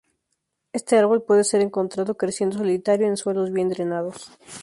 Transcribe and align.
Este 0.73 0.97
árbol 0.97 1.21
puede 1.21 1.43
ser 1.43 1.61
encontrado 1.61 2.17
creciendo 2.17 2.57
solitario 2.57 3.05
en 3.05 3.17
suelos 3.17 3.51
bien 3.53 3.69
drenados. 3.69 4.31